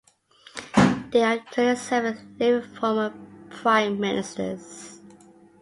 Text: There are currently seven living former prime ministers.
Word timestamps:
There 1.11 1.27
are 1.27 1.37
currently 1.51 1.75
seven 1.75 2.35
living 2.39 2.67
former 2.73 3.13
prime 3.51 3.99
ministers. 3.99 4.99